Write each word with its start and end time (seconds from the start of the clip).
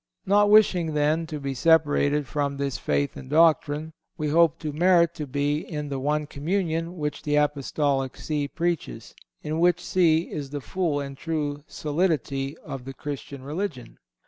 Not 0.25 0.49
wishing, 0.49 0.95
then, 0.95 1.27
to 1.27 1.39
be 1.39 1.53
separated 1.53 2.25
from 2.25 2.57
this 2.57 2.79
faith 2.79 3.15
and 3.15 3.29
doctrine, 3.29 3.93
we 4.17 4.29
hope 4.29 4.57
to 4.61 4.73
merit 4.73 5.13
to 5.13 5.27
be 5.27 5.59
in 5.59 5.89
the 5.89 5.99
one 5.99 6.25
communion 6.25 6.97
which 6.97 7.21
the 7.21 7.35
Apostolic 7.35 8.17
See 8.17 8.47
preaches, 8.47 9.13
in 9.43 9.59
which 9.59 9.79
See 9.79 10.31
is 10.31 10.49
the 10.49 10.59
full 10.59 10.99
and 10.99 11.15
true 11.15 11.63
solidity 11.67 12.57
of 12.65 12.85
the 12.85 12.95
Christian 12.95 13.43
religion." 13.43 13.99